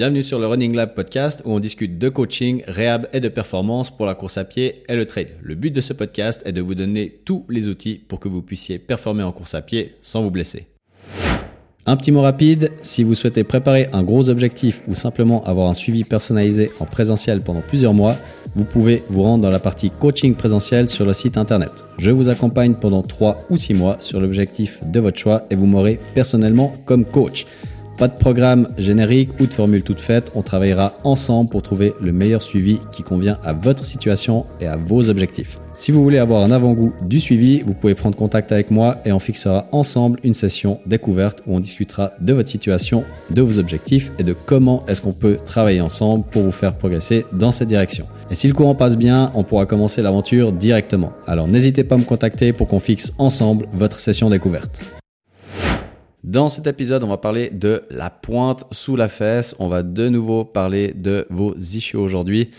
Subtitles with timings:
[0.00, 3.94] Bienvenue sur le Running Lab podcast où on discute de coaching, réhab et de performance
[3.94, 5.28] pour la course à pied et le trail.
[5.42, 8.40] Le but de ce podcast est de vous donner tous les outils pour que vous
[8.40, 10.64] puissiez performer en course à pied sans vous blesser.
[11.84, 15.74] Un petit mot rapide, si vous souhaitez préparer un gros objectif ou simplement avoir un
[15.74, 18.16] suivi personnalisé en présentiel pendant plusieurs mois,
[18.54, 21.72] vous pouvez vous rendre dans la partie coaching présentiel sur le site internet.
[21.98, 25.66] Je vous accompagne pendant 3 ou 6 mois sur l'objectif de votre choix et vous
[25.66, 27.44] m'aurez personnellement comme coach.
[28.00, 32.12] Pas de programme générique ou de formule toute faite, on travaillera ensemble pour trouver le
[32.14, 35.58] meilleur suivi qui convient à votre situation et à vos objectifs.
[35.76, 39.12] Si vous voulez avoir un avant-goût du suivi, vous pouvez prendre contact avec moi et
[39.12, 44.12] on fixera ensemble une session découverte où on discutera de votre situation, de vos objectifs
[44.18, 48.06] et de comment est-ce qu'on peut travailler ensemble pour vous faire progresser dans cette direction.
[48.30, 51.12] Et si le courant passe bien, on pourra commencer l'aventure directement.
[51.26, 54.99] Alors n'hésitez pas à me contacter pour qu'on fixe ensemble votre session découverte.
[56.24, 59.54] Dans cet épisode, on va parler de la pointe sous la fesse.
[59.58, 62.50] On va de nouveau parler de vos issues aujourd'hui.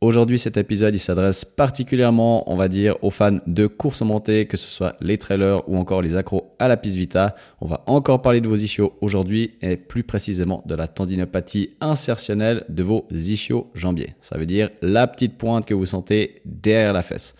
[0.00, 4.66] Aujourd'hui, cet épisode, s'adresse particulièrement, on va dire, aux fans de course montée, que ce
[4.66, 7.36] soit les trailers ou encore les accros à la piste Vita.
[7.60, 12.64] On va encore parler de vos ischios aujourd'hui et plus précisément de la tendinopathie insertionnelle
[12.68, 14.14] de vos ischios jambiers.
[14.20, 17.36] Ça veut dire la petite pointe que vous sentez derrière la fesse.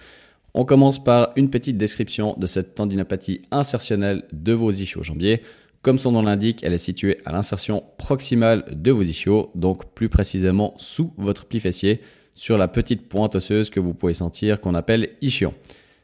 [0.55, 5.43] On commence par une petite description de cette tendinopathie insertionnelle de vos ischios jambiers.
[5.85, 10.09] Comme son nom l'indique, elle est située à l'insertion proximale de vos ischios, donc plus
[10.09, 12.01] précisément sous votre pli fessier,
[12.35, 15.53] sur la petite pointe osseuse que vous pouvez sentir qu'on appelle ischion.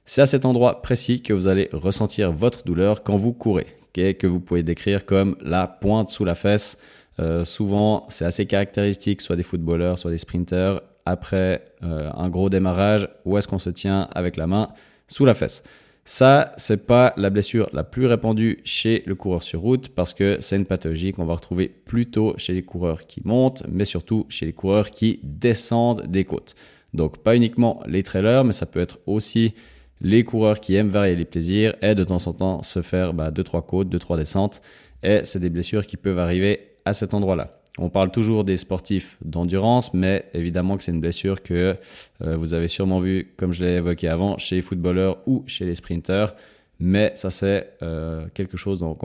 [0.05, 4.27] C'est à cet endroit précis que vous allez ressentir votre douleur quand vous courez, que
[4.27, 6.77] vous pouvez décrire comme la pointe sous la fesse.
[7.19, 12.51] Euh, souvent, c'est assez caractéristique, soit des footballeurs, soit des sprinters, après euh, un gros
[12.51, 14.69] démarrage, où est-ce qu'on se tient avec la main
[15.09, 15.63] sous la fesse.
[16.05, 20.39] Ça, c'est pas la blessure la plus répandue chez le coureur sur route parce que
[20.41, 24.47] c'est une pathologie qu'on va retrouver plutôt chez les coureurs qui montent, mais surtout chez
[24.47, 26.55] les coureurs qui descendent des côtes.
[26.95, 29.55] Donc pas uniquement les trailers, mais ça peut être aussi
[30.01, 33.15] les coureurs qui aiment varier les plaisirs et de temps en temps se faire 2-3
[33.15, 34.63] bah, côtes, 2-3 descentes.
[35.03, 37.60] Et c'est des blessures qui peuvent arriver à cet endroit-là.
[37.79, 41.77] On parle toujours des sportifs d'endurance, mais évidemment que c'est une blessure que
[42.23, 45.65] euh, vous avez sûrement vu, comme je l'ai évoqué avant, chez les footballeurs ou chez
[45.65, 46.35] les sprinters.
[46.81, 48.99] Mais ça, c'est euh, quelque chose dont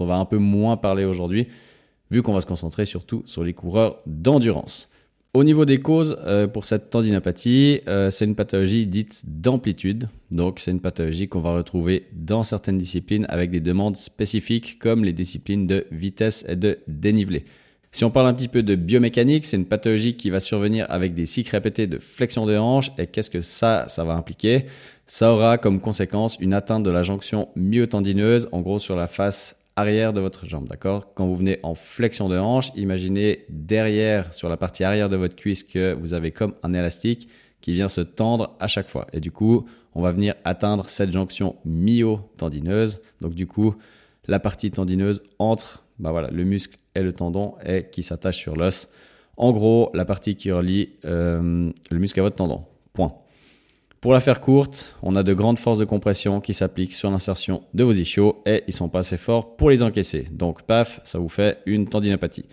[0.00, 1.48] on, va un peu moins parler aujourd'hui,
[2.10, 4.88] vu qu'on va se concentrer surtout sur les coureurs d'endurance.
[5.34, 10.08] Au niveau des causes euh, pour cette tendinopathie, c'est une pathologie dite d'amplitude.
[10.30, 15.04] Donc c'est une pathologie qu'on va retrouver dans certaines disciplines avec des demandes spécifiques comme
[15.04, 17.44] les disciplines de vitesse et de dénivelé.
[17.96, 21.14] Si on parle un petit peu de biomécanique, c'est une pathologie qui va survenir avec
[21.14, 22.90] des cycles répétés de flexion de hanche.
[22.98, 24.66] Et qu'est-ce que ça, ça va impliquer?
[25.06, 29.56] Ça aura comme conséquence une atteinte de la jonction myotendineuse, en gros sur la face
[29.76, 31.14] arrière de votre jambe, d'accord?
[31.14, 35.34] Quand vous venez en flexion de hanche, imaginez derrière, sur la partie arrière de votre
[35.34, 37.30] cuisse, que vous avez comme un élastique
[37.62, 39.06] qui vient se tendre à chaque fois.
[39.14, 43.00] Et du coup, on va venir atteindre cette jonction myotendineuse.
[43.22, 43.74] Donc du coup,
[44.28, 48.56] la partie tendineuse entre bah voilà, le muscle et le tendon et qui s'attache sur
[48.56, 48.88] l'os.
[49.36, 52.64] En gros, la partie qui relie euh, le muscle à votre tendon.
[52.94, 53.14] Point.
[54.00, 57.62] Pour la faire courte, on a de grandes forces de compression qui s'appliquent sur l'insertion
[57.74, 60.26] de vos ischios et ils sont pas assez forts pour les encaisser.
[60.30, 62.46] Donc, paf, ça vous fait une tendinopathie.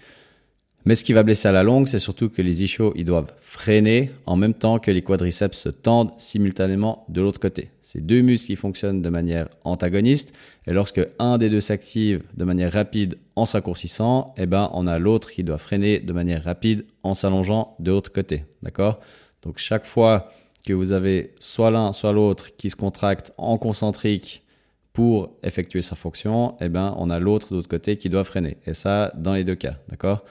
[0.86, 3.32] Mais ce qui va blesser à la longue, c'est surtout que les ischios, ils doivent
[3.40, 7.70] freiner en même temps que les quadriceps se tendent simultanément de l'autre côté.
[7.82, 10.34] C'est deux muscles qui fonctionnent de manière antagoniste
[10.68, 15.00] et lorsque un des deux s'active de manière rapide en s'accourcissant, eh ben, on a
[15.00, 18.44] l'autre qui doit freiner de manière rapide en s'allongeant de l'autre côté.
[18.62, 19.00] D'accord?
[19.42, 20.32] Donc, chaque fois
[20.66, 24.44] que vous avez soit l'un, soit l'autre qui se contracte en concentrique
[24.92, 28.58] pour effectuer sa fonction, eh ben, on a l'autre de l'autre côté qui doit freiner.
[28.66, 29.78] Et ça, dans les deux cas.
[29.90, 30.24] D'accord?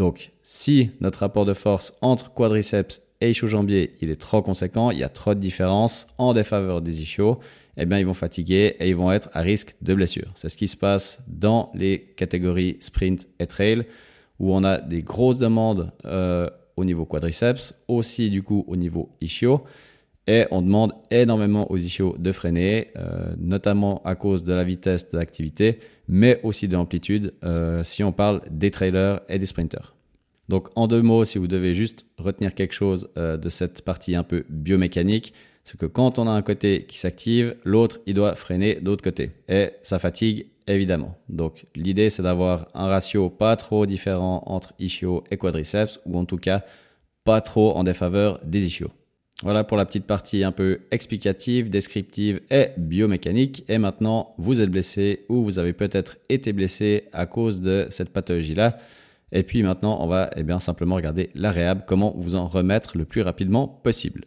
[0.00, 4.96] Donc, si notre rapport de force entre quadriceps et ischio-jambier, il est trop conséquent, il
[4.96, 7.38] y a trop de différence en défaveur des ischios,
[7.76, 10.32] eh bien, ils vont fatiguer et ils vont être à risque de blessure.
[10.36, 13.84] C'est ce qui se passe dans les catégories sprint et trail,
[14.38, 16.48] où on a des grosses demandes euh,
[16.78, 19.64] au niveau quadriceps, aussi du coup au niveau ischio.
[20.26, 25.08] Et on demande énormément aux ischios de freiner, euh, notamment à cause de la vitesse
[25.10, 29.94] de l'activité, mais aussi de l'amplitude, euh, si on parle des trailers et des sprinters.
[30.48, 34.14] Donc en deux mots, si vous devez juste retenir quelque chose euh, de cette partie
[34.14, 35.32] un peu biomécanique,
[35.64, 39.30] c'est que quand on a un côté qui s'active, l'autre, il doit freiner d'autre côté.
[39.48, 41.16] Et ça fatigue évidemment.
[41.28, 46.24] Donc l'idée, c'est d'avoir un ratio pas trop différent entre ischio et quadriceps, ou en
[46.24, 46.64] tout cas
[47.24, 48.90] pas trop en défaveur des ischios.
[49.42, 53.64] Voilà pour la petite partie un peu explicative, descriptive et biomécanique.
[53.68, 58.10] Et maintenant, vous êtes blessé ou vous avez peut-être été blessé à cause de cette
[58.10, 58.76] pathologie-là.
[59.32, 62.98] Et puis maintenant, on va eh bien, simplement regarder la réhab, comment vous en remettre
[62.98, 64.24] le plus rapidement possible.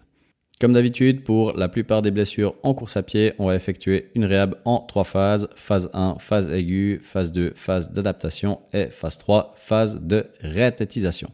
[0.60, 4.26] Comme d'habitude, pour la plupart des blessures en course à pied, on va effectuer une
[4.26, 5.50] réhab en trois phases.
[5.56, 11.30] Phase 1, phase aiguë, phase 2, phase d'adaptation et phase 3, phase de réathlétisation.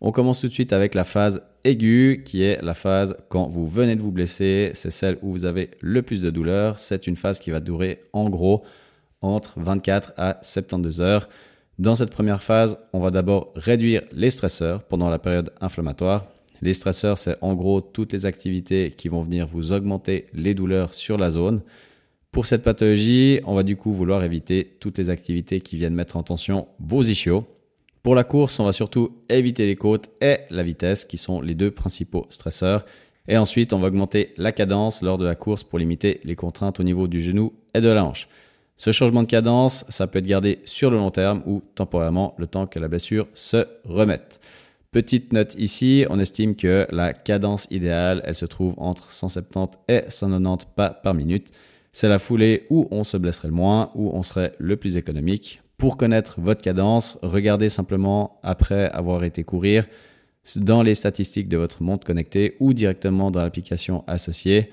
[0.00, 3.68] On commence tout de suite avec la phase aiguë, qui est la phase quand vous
[3.68, 4.70] venez de vous blesser.
[4.74, 6.78] C'est celle où vous avez le plus de douleur.
[6.78, 8.64] C'est une phase qui va durer en gros
[9.20, 11.28] entre 24 à 72 heures.
[11.78, 16.26] Dans cette première phase, on va d'abord réduire les stresseurs pendant la période inflammatoire.
[16.60, 20.92] Les stresseurs, c'est en gros toutes les activités qui vont venir vous augmenter les douleurs
[20.92, 21.60] sur la zone.
[22.32, 26.16] Pour cette pathologie, on va du coup vouloir éviter toutes les activités qui viennent mettre
[26.16, 27.44] en tension vos ischios.
[28.02, 31.54] Pour la course, on va surtout éviter les côtes et la vitesse, qui sont les
[31.54, 32.84] deux principaux stresseurs.
[33.26, 36.80] Et ensuite, on va augmenter la cadence lors de la course pour limiter les contraintes
[36.80, 38.28] au niveau du genou et de la hanche.
[38.76, 42.46] Ce changement de cadence, ça peut être gardé sur le long terme ou temporairement le
[42.46, 44.40] temps que la blessure se remette.
[44.92, 50.04] Petite note ici, on estime que la cadence idéale, elle se trouve entre 170 et
[50.08, 51.48] 190 pas par minute.
[51.92, 55.60] C'est la foulée où on se blesserait le moins, où on serait le plus économique.
[55.78, 59.86] Pour connaître votre cadence, regardez simplement après avoir été courir
[60.56, 64.70] dans les statistiques de votre montre connectée ou directement dans l'application associée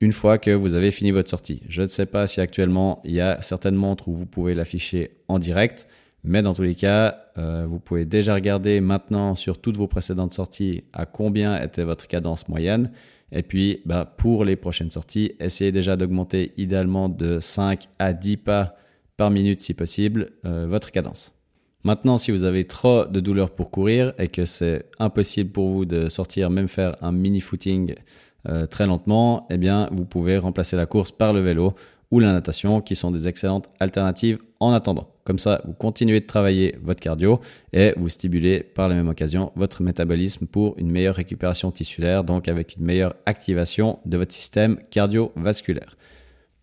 [0.00, 1.62] une fois que vous avez fini votre sortie.
[1.68, 5.10] Je ne sais pas si actuellement il y a certaines montres où vous pouvez l'afficher
[5.28, 5.88] en direct,
[6.24, 10.32] mais dans tous les cas, euh, vous pouvez déjà regarder maintenant sur toutes vos précédentes
[10.32, 12.92] sorties à combien était votre cadence moyenne.
[13.30, 18.38] Et puis, bah, pour les prochaines sorties, essayez déjà d'augmenter idéalement de 5 à 10
[18.38, 18.76] pas
[19.16, 21.32] par minute si possible euh, votre cadence.
[21.84, 25.84] Maintenant, si vous avez trop de douleur pour courir et que c'est impossible pour vous
[25.84, 27.94] de sortir, même faire un mini footing
[28.48, 31.74] euh, très lentement, eh bien, vous pouvez remplacer la course par le vélo
[32.10, 35.08] ou la natation, qui sont des excellentes alternatives en attendant.
[35.24, 37.40] Comme ça, vous continuez de travailler votre cardio
[37.72, 42.46] et vous stimulez par la même occasion votre métabolisme pour une meilleure récupération tissulaire, donc
[42.46, 45.96] avec une meilleure activation de votre système cardiovasculaire.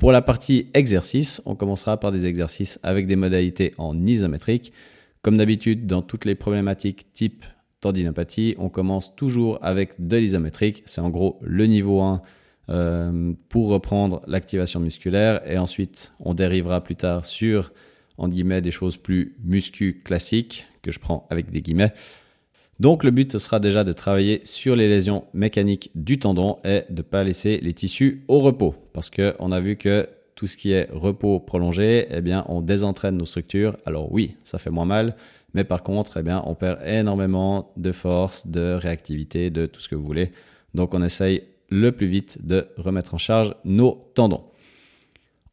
[0.03, 4.73] Pour la partie exercice, on commencera par des exercices avec des modalités en isométrique.
[5.21, 7.45] Comme d'habitude, dans toutes les problématiques type
[7.79, 10.83] tendinopathie, on commence toujours avec de l'isométrique.
[10.85, 12.21] C'est en gros le niveau 1
[12.67, 17.71] euh, pour reprendre l'activation musculaire et ensuite on dérivera plus tard sur
[18.17, 21.93] en guillemets des choses plus muscu classiques que je prends avec des guillemets.
[22.79, 26.81] Donc le but ce sera déjà de travailler sur les lésions mécaniques du tendon et
[26.89, 30.57] de ne pas laisser les tissus au repos parce qu'on a vu que tout ce
[30.57, 33.77] qui est repos prolongé, eh bien on désentraîne nos structures.
[33.85, 35.15] Alors oui, ça fait moins mal,
[35.53, 39.89] mais par contre, eh bien, on perd énormément de force, de réactivité, de tout ce
[39.89, 40.31] que vous voulez.
[40.73, 44.43] Donc, on essaye le plus vite de remettre en charge nos tendons.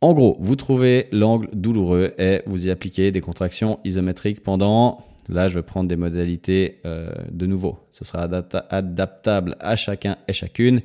[0.01, 5.49] En gros, vous trouvez l'angle douloureux et vous y appliquez des contractions isométriques pendant, là
[5.49, 8.29] je vais prendre des modalités euh, de nouveau, ce sera
[8.71, 10.81] adaptable à chacun et chacune.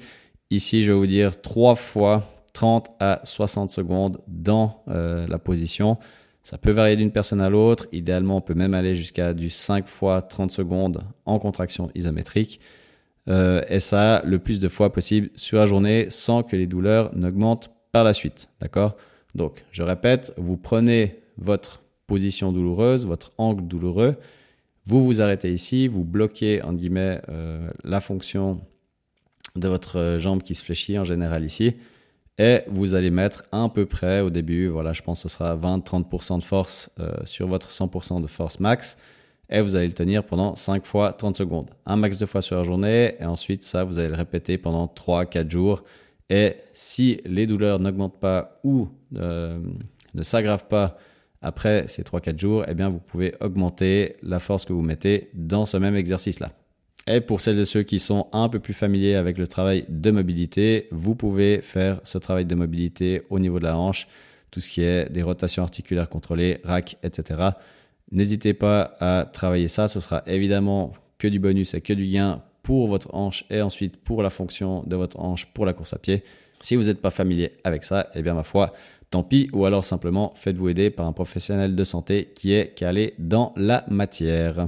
[0.52, 2.24] Ici, je vais vous dire 3 fois
[2.54, 5.98] 30 à 60 secondes dans euh, la position.
[6.44, 7.88] Ça peut varier d'une personne à l'autre.
[7.92, 12.60] Idéalement, on peut même aller jusqu'à du 5 fois 30 secondes en contraction isométrique.
[13.28, 17.16] Euh, et ça, le plus de fois possible sur la journée sans que les douleurs
[17.16, 18.50] n'augmentent par la suite.
[18.62, 18.96] D'accord?
[19.34, 24.16] Donc, je répète, vous prenez votre position douloureuse, votre angle douloureux,
[24.86, 28.62] vous vous arrêtez ici, vous bloquez, en guillemets, euh, la fonction
[29.56, 31.76] de votre jambe qui se fléchit en général ici
[32.38, 35.56] et vous allez mettre à peu près au début, voilà, je pense que ce sera
[35.56, 38.98] 20-30% de force euh, sur votre 100% de force max
[39.50, 41.70] et vous allez le tenir pendant 5 fois 30 secondes.
[41.86, 44.88] Un max de fois sur la journée et ensuite ça, vous allez le répéter pendant
[44.88, 45.84] 3-4 jours.
[46.30, 49.60] Et si les douleurs n'augmentent pas ou euh,
[50.14, 50.98] ne s'aggravent pas
[51.46, 55.66] après ces 3-4 jours, eh bien vous pouvez augmenter la force que vous mettez dans
[55.66, 56.52] ce même exercice-là.
[57.08, 60.10] Et pour celles et ceux qui sont un peu plus familiers avec le travail de
[60.10, 64.08] mobilité, vous pouvez faire ce travail de mobilité au niveau de la hanche,
[64.50, 67.50] tout ce qui est des rotations articulaires contrôlées, rack, etc.
[68.12, 72.42] N'hésitez pas à travailler ça, ce sera évidemment que du bonus et que du gain
[72.64, 76.00] pour votre hanche et ensuite pour la fonction de votre hanche pour la course à
[76.00, 76.24] pied.
[76.62, 78.74] Si vous n'êtes pas familier avec ça, eh bien ma foi,
[79.12, 83.14] tant pis, ou alors simplement faites-vous aider par un professionnel de santé qui est calé
[83.20, 84.68] dans la matière.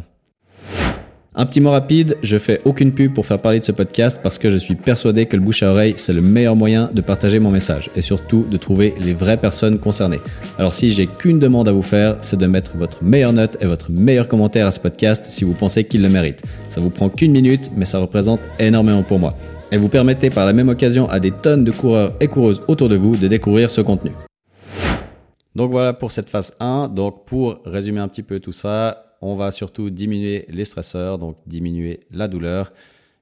[1.40, 4.40] Un petit mot rapide, je fais aucune pub pour faire parler de ce podcast parce
[4.40, 7.38] que je suis persuadé que le bouche à oreille, c'est le meilleur moyen de partager
[7.38, 10.20] mon message et surtout de trouver les vraies personnes concernées.
[10.58, 13.68] Alors si j'ai qu'une demande à vous faire, c'est de mettre votre meilleure note et
[13.68, 16.42] votre meilleur commentaire à ce podcast si vous pensez qu'il le mérite.
[16.70, 19.36] Ça vous prend qu'une minute, mais ça représente énormément pour moi.
[19.72, 22.90] Et vous permettez par la même occasion à des tonnes de coureurs et coureuses autour
[22.90, 24.10] de vous de découvrir ce contenu.
[25.58, 26.90] Donc voilà pour cette phase 1.
[26.90, 31.38] Donc pour résumer un petit peu tout ça, on va surtout diminuer les stresseurs, donc
[31.48, 32.72] diminuer la douleur.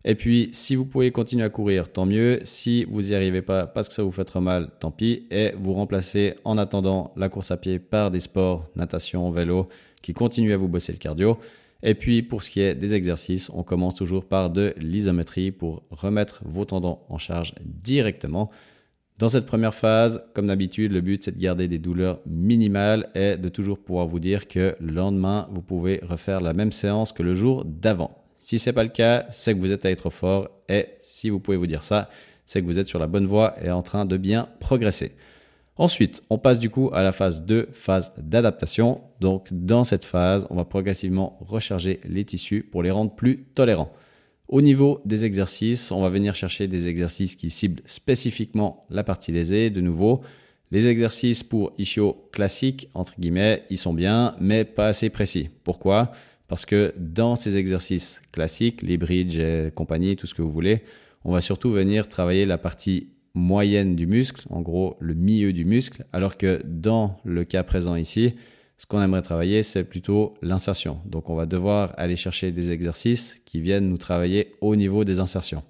[0.03, 2.41] Et puis, si vous pouvez continuer à courir, tant mieux.
[2.43, 5.27] Si vous n'y arrivez pas parce que ça vous fait trop mal, tant pis.
[5.31, 9.69] Et vous remplacez en attendant la course à pied par des sports, natation, vélo,
[10.01, 11.39] qui continuent à vous bosser le cardio.
[11.83, 15.83] Et puis, pour ce qui est des exercices, on commence toujours par de l'isométrie pour
[15.89, 18.51] remettre vos tendons en charge directement.
[19.17, 23.37] Dans cette première phase, comme d'habitude, le but c'est de garder des douleurs minimales et
[23.37, 27.23] de toujours pouvoir vous dire que le lendemain, vous pouvez refaire la même séance que
[27.23, 28.25] le jour d'avant.
[28.39, 31.29] Si ce n'est pas le cas, c'est que vous êtes allé trop fort et si
[31.29, 32.09] vous pouvez vous dire ça,
[32.45, 35.13] c'est que vous êtes sur la bonne voie et en train de bien progresser.
[35.77, 39.01] Ensuite, on passe du coup à la phase 2, phase d'adaptation.
[39.21, 43.93] Donc dans cette phase, on va progressivement recharger les tissus pour les rendre plus tolérants.
[44.47, 49.31] Au niveau des exercices, on va venir chercher des exercices qui ciblent spécifiquement la partie
[49.31, 49.71] lésée.
[49.71, 50.21] De nouveau,
[50.71, 55.49] les exercices pour ischio classiques, entre guillemets, ils sont bien, mais pas assez précis.
[55.63, 56.11] Pourquoi?
[56.47, 60.83] Parce que dans ces exercices classiques, les bridges et compagnie, tout ce que vous voulez,
[61.23, 65.65] on va surtout venir travailler la partie moyenne du muscle, en gros le milieu du
[65.65, 68.35] muscle, alors que dans le cas présent ici,
[68.77, 70.99] ce qu'on aimerait travailler, c'est plutôt l'insertion.
[71.05, 75.19] Donc on va devoir aller chercher des exercices qui viennent nous travailler au niveau des
[75.19, 75.63] insertions.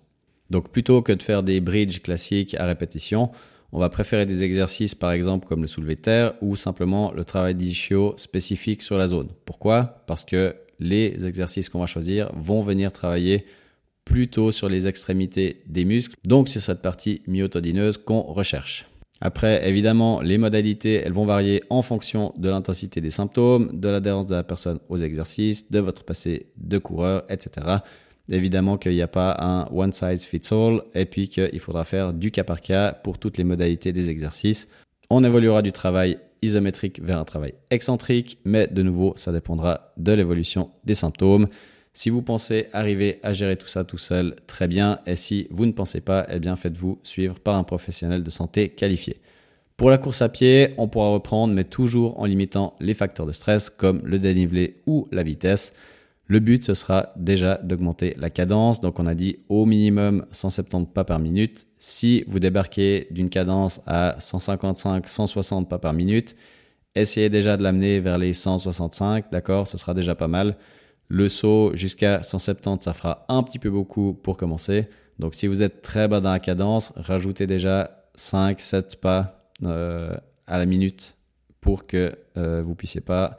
[0.49, 3.31] Donc plutôt que de faire des bridges classiques à répétition,
[3.71, 7.25] on va préférer des exercices par exemple comme le soulevé de terre ou simplement le
[7.25, 9.29] travail d'ischio spécifique sur la zone.
[9.45, 10.03] Pourquoi?
[10.07, 13.45] Parce que les exercices qu'on va choisir vont venir travailler
[14.03, 18.85] plutôt sur les extrémités des muscles, donc sur cette partie myotonineuse qu'on recherche.
[19.21, 24.27] Après, évidemment, les modalités, elles vont varier en fonction de l'intensité des symptômes, de l'adhérence
[24.27, 27.77] de la personne aux exercices, de votre passé de coureur, etc.
[28.29, 32.13] Évidemment qu'il n'y a pas un one size fits all et puis qu'il faudra faire
[32.13, 34.67] du cas par cas pour toutes les modalités des exercices.
[35.09, 40.11] On évoluera du travail isométrique vers un travail excentrique, mais de nouveau, ça dépendra de
[40.11, 41.47] l'évolution des symptômes.
[41.95, 44.99] Si vous pensez arriver à gérer tout ça tout seul, très bien.
[45.07, 48.67] Et si vous ne pensez pas, eh bien faites-vous suivre par un professionnel de santé
[48.67, 49.21] qualifié.
[49.77, 53.31] Pour la course à pied, on pourra reprendre, mais toujours en limitant les facteurs de
[53.31, 55.71] stress comme le dénivelé ou la vitesse.
[56.27, 58.81] Le but, ce sera déjà d'augmenter la cadence.
[58.81, 61.65] Donc, on a dit au minimum 170 pas par minute.
[61.77, 66.35] Si vous débarquez d'une cadence à 155, 160 pas par minute,
[66.93, 70.57] essayez déjà de l'amener vers les 165, d'accord Ce sera déjà pas mal.
[71.07, 74.87] Le saut jusqu'à 170, ça fera un petit peu beaucoup pour commencer.
[75.19, 80.15] Donc, si vous êtes très bas dans la cadence, rajoutez déjà 5, 7 pas euh,
[80.47, 81.15] à la minute
[81.61, 83.37] pour que euh, vous puissiez pas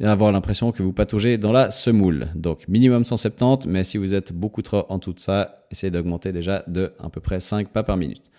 [0.00, 2.26] avoir l'impression que vous pataugez dans la semoule.
[2.34, 6.32] Donc minimum 170, mais si vous êtes beaucoup trop en dessous de ça, essayez d'augmenter
[6.32, 8.30] déjà de à peu près 5 pas par minute.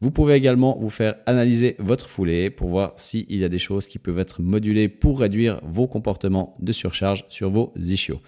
[0.00, 3.86] Vous pouvez également vous faire analyser votre foulée pour voir s'il y a des choses
[3.86, 8.20] qui peuvent être modulées pour réduire vos comportements de surcharge sur vos ischios.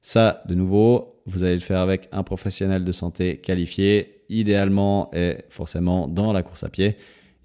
[0.00, 5.38] Ça, de nouveau, vous allez le faire avec un professionnel de santé qualifié, idéalement et
[5.48, 6.96] forcément dans la course à pied.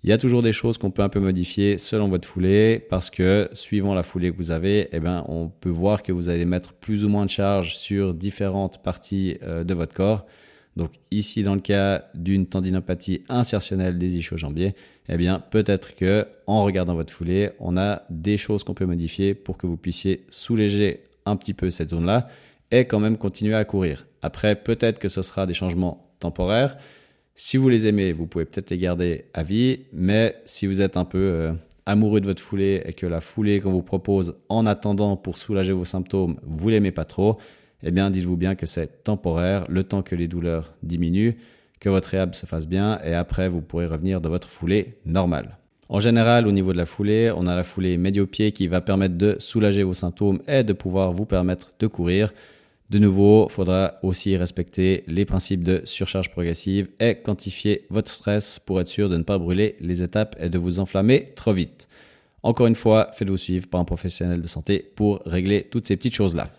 [0.03, 3.09] Il y a toujours des choses qu'on peut un peu modifier selon votre foulée parce
[3.09, 6.45] que suivant la foulée que vous avez, eh ben, on peut voir que vous allez
[6.45, 10.25] mettre plus ou moins de charge sur différentes parties euh, de votre corps.
[10.77, 14.73] Donc ici, dans le cas d'une tendinopathie insertionnelle des ischio-jambiers,
[15.09, 19.33] eh bien, peut-être que en regardant votre foulée, on a des choses qu'on peut modifier
[19.33, 22.29] pour que vous puissiez soulager un petit peu cette zone-là
[22.71, 24.07] et quand même continuer à courir.
[24.21, 26.77] Après, peut-être que ce sera des changements temporaires.
[27.35, 30.95] Si vous les aimez, vous pouvez peut-être les garder à vie, mais si vous êtes
[30.95, 31.53] un peu euh,
[31.85, 35.73] amoureux de votre foulée et que la foulée qu'on vous propose en attendant pour soulager
[35.73, 37.37] vos symptômes, vous l'aimez pas trop,
[37.83, 41.35] eh bien dites-vous bien que c'est temporaire, le temps que les douleurs diminuent,
[41.79, 45.57] que votre réhab se fasse bien et après vous pourrez revenir dans votre foulée normale.
[45.89, 49.17] En général, au niveau de la foulée, on a la foulée médio-pied qui va permettre
[49.17, 52.31] de soulager vos symptômes et de pouvoir vous permettre de courir.
[52.89, 58.57] De nouveau, il faudra aussi respecter les principes de surcharge progressive et quantifier votre stress
[58.57, 61.89] pour être sûr de ne pas brûler les étapes et de vous enflammer trop vite.
[62.43, 66.15] Encore une fois, faites-vous suivre par un professionnel de santé pour régler toutes ces petites
[66.15, 66.49] choses-là.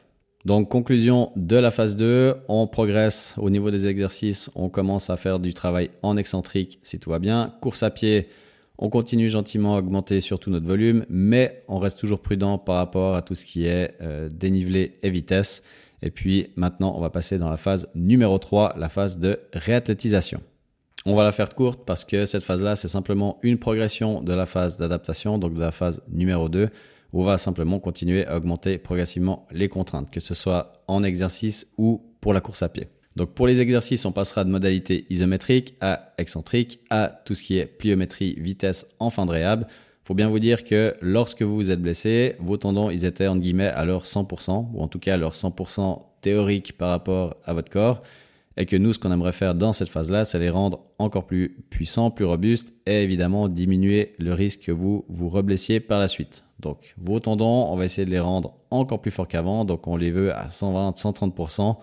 [0.44, 5.16] Donc, conclusion de la phase 2, on progresse au niveau des exercices, on commence à
[5.16, 7.54] faire du travail en excentrique si tout va bien.
[7.60, 8.28] Course à pied,
[8.76, 13.14] on continue gentiment à augmenter surtout notre volume, mais on reste toujours prudent par rapport
[13.14, 15.62] à tout ce qui est euh, dénivelé et vitesse.
[16.02, 20.40] Et puis maintenant, on va passer dans la phase numéro 3, la phase de réathlétisation.
[21.06, 24.46] On va la faire courte parce que cette phase-là, c'est simplement une progression de la
[24.46, 26.70] phase d'adaptation, donc de la phase numéro 2, où
[27.12, 32.02] on va simplement continuer à augmenter progressivement les contraintes, que ce soit en exercice ou
[32.20, 32.88] pour la course à pied.
[33.16, 37.58] Donc pour les exercices, on passera de modalité isométrique à excentrique à tout ce qui
[37.58, 39.66] est pliométrie, vitesse en fin de réhab.
[40.04, 43.36] faut bien vous dire que lorsque vous vous êtes blessé, vos tendons, ils étaient en
[43.36, 47.52] guillemets à leur 100%, ou en tout cas à leur 100% théorique par rapport à
[47.52, 48.02] votre corps,
[48.56, 51.64] et que nous, ce qu'on aimerait faire dans cette phase-là, c'est les rendre encore plus
[51.70, 56.44] puissants, plus robustes, et évidemment diminuer le risque que vous vous reblessiez par la suite.
[56.60, 59.96] Donc vos tendons, on va essayer de les rendre encore plus forts qu'avant, donc on
[59.96, 61.76] les veut à 120, 130%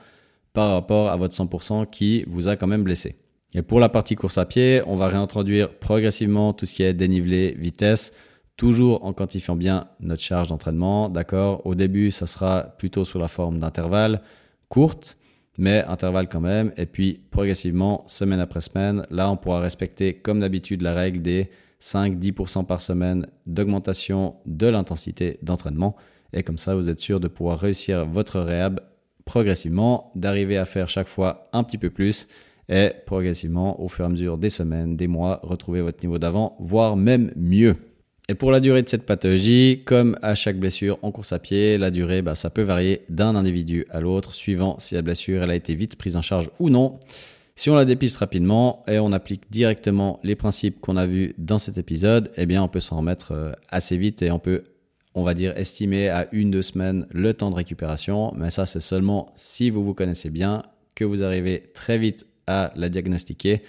[0.54, 3.16] par rapport à votre 100% qui vous a quand même blessé.
[3.54, 6.94] Et pour la partie course à pied, on va réintroduire progressivement tout ce qui est
[6.94, 8.14] dénivelé, vitesse,
[8.58, 11.10] toujours en quantifiant bien notre charge d'entraînement.
[11.10, 14.22] D'accord Au début, ça sera plutôt sous la forme d'intervalles
[14.68, 15.18] courtes,
[15.60, 16.72] mais intervalles quand même.
[16.78, 21.50] Et puis progressivement, semaine après semaine, là, on pourra respecter comme d'habitude la règle des
[21.82, 25.96] 5-10% par semaine d'augmentation de l'intensité d'entraînement.
[26.34, 28.80] Et comme ça, vous êtes sûr de pouvoir réussir votre réhab
[29.26, 32.28] progressivement, d'arriver à faire chaque fois un petit peu plus
[32.70, 36.56] et progressivement, au fur et à mesure des semaines, des mois, retrouver votre niveau d'avant,
[36.60, 37.76] voire même mieux.
[38.30, 41.80] Et pour la durée de cette pathologie, comme à chaque blessure en course à pied,
[41.80, 45.50] la durée, bah, ça peut varier d'un individu à l'autre, suivant si la blessure elle
[45.50, 47.00] a été vite prise en charge ou non.
[47.56, 51.58] Si on la dépiste rapidement et on applique directement les principes qu'on a vus dans
[51.58, 54.64] cet épisode, eh bien on peut s'en remettre euh, assez vite et on peut,
[55.16, 58.32] on va dire, estimer à une, deux semaines le temps de récupération.
[58.38, 60.62] Mais ça, c'est seulement si vous vous connaissez bien,
[60.94, 63.64] que vous arrivez très vite à la diagnostiquer.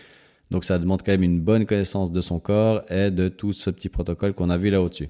[0.50, 3.70] Donc ça demande quand même une bonne connaissance de son corps et de tout ce
[3.70, 5.08] petit protocole qu'on a vu là au-dessus.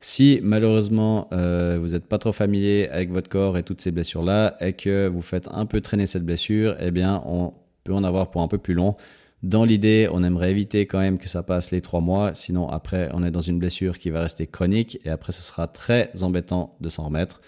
[0.00, 4.56] Si malheureusement euh, vous n'êtes pas trop familier avec votre corps et toutes ces blessures-là
[4.60, 7.52] et que vous faites un peu traîner cette blessure, eh bien on
[7.84, 8.94] peut en avoir pour un peu plus long.
[9.42, 13.08] Dans l'idée, on aimerait éviter quand même que ça passe les trois mois, sinon après
[13.12, 16.76] on est dans une blessure qui va rester chronique et après ce sera très embêtant
[16.80, 17.40] de s'en remettre.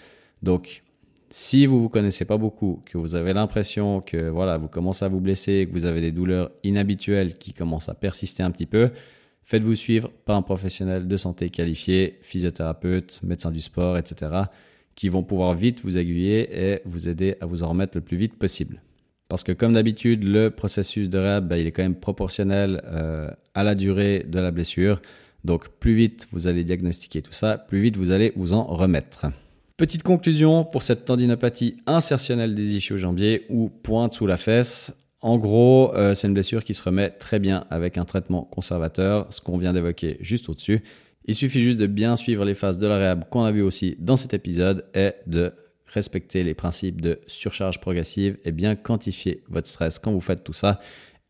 [0.42, 0.82] Donc
[1.30, 5.08] si vous vous connaissez pas beaucoup, que vous avez l'impression que voilà, vous commencez à
[5.08, 8.90] vous blesser, que vous avez des douleurs inhabituelles qui commencent à persister un petit peu,
[9.44, 14.32] faites-vous suivre par un professionnel de santé qualifié, physiothérapeute, médecin du sport, etc.,
[14.96, 18.16] qui vont pouvoir vite vous aiguiller et vous aider à vous en remettre le plus
[18.16, 18.82] vite possible.
[19.28, 23.30] Parce que comme d'habitude, le processus de réhab, bah, il est quand même proportionnel euh,
[23.54, 25.00] à la durée de la blessure.
[25.44, 29.26] Donc plus vite vous allez diagnostiquer tout ça, plus vite vous allez vous en remettre.
[29.80, 34.92] Petite conclusion pour cette tendinopathie insertionnelle des ischio-jambiers ou pointe sous la fesse.
[35.22, 39.32] En gros, euh, c'est une blessure qui se remet très bien avec un traitement conservateur,
[39.32, 40.82] ce qu'on vient d'évoquer juste au-dessus.
[41.24, 44.16] Il suffit juste de bien suivre les phases de la qu'on a vu aussi dans
[44.16, 45.54] cet épisode et de
[45.86, 50.52] respecter les principes de surcharge progressive et bien quantifier votre stress quand vous faites tout
[50.52, 50.78] ça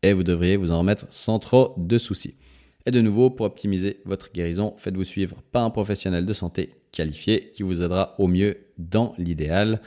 [0.03, 2.35] et vous devriez vous en remettre sans trop de soucis.
[2.85, 7.51] Et de nouveau, pour optimiser votre guérison, faites-vous suivre par un professionnel de santé qualifié
[7.53, 9.81] qui vous aidera au mieux dans l'idéal.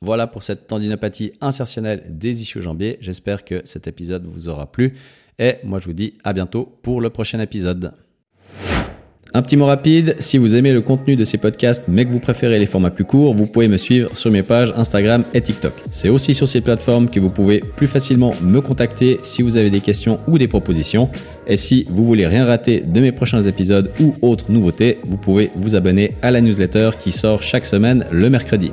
[0.00, 2.98] Voilà pour cette tendinopathie insertionnelle des ischio-jambiers.
[3.00, 4.94] J'espère que cet épisode vous aura plu.
[5.38, 7.92] Et moi, je vous dis à bientôt pour le prochain épisode.
[9.32, 12.18] Un petit mot rapide, si vous aimez le contenu de ces podcasts mais que vous
[12.18, 15.72] préférez les formats plus courts, vous pouvez me suivre sur mes pages Instagram et TikTok.
[15.90, 19.70] C'est aussi sur ces plateformes que vous pouvez plus facilement me contacter si vous avez
[19.70, 21.10] des questions ou des propositions.
[21.46, 25.50] Et si vous voulez rien rater de mes prochains épisodes ou autres nouveautés, vous pouvez
[25.54, 28.72] vous abonner à la newsletter qui sort chaque semaine le mercredi.